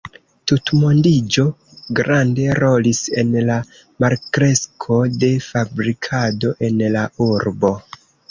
Tutmondiĝo 0.51 1.43
grande 1.99 2.47
rolis 2.61 3.01
en 3.23 3.35
la 3.51 3.57
malkresko 4.05 4.99
de 5.25 5.31
fabrikado 5.51 6.55
en 6.69 6.83
la 6.97 7.05
urbo. 7.27 7.73